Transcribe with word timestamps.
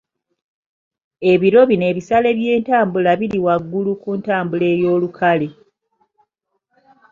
Ebiro 1.31 1.61
bino 1.69 1.85
ebisale 1.91 2.29
by'entambula 2.37 3.11
biri 3.19 3.39
waggulu 3.45 3.91
ku 4.01 4.09
ntambula 4.19 4.65
ey'olukale. 4.73 5.47